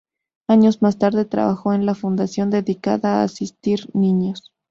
[0.49, 4.51] Años más tarde trabajó en una fundación dedicada a asistir niños.